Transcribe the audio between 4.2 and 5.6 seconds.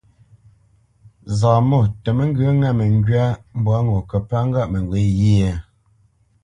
pə́ŋgâʼ mə ŋgywě ghyê?